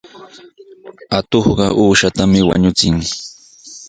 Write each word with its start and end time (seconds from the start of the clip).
Atuqqa 1.19 1.67
uushatami 1.81 2.39
wañuchin. 2.47 2.95